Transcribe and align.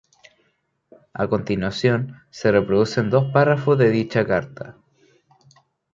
A 1.13 1.27
continuación 1.27 2.23
se 2.31 2.51
reproducen 2.51 3.11
dos 3.11 3.31
párrafos 3.31 3.77
de 3.77 3.91
dicha 3.91 4.25
carta. 4.25 4.75